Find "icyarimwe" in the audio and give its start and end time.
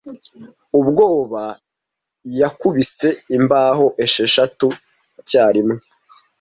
5.19-5.75